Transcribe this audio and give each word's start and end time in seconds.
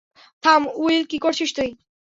থাম, 0.43 0.61
উইল, 0.75 1.03
কী 1.05 1.17
করছিস 1.17 1.49
তুই? 1.55 1.69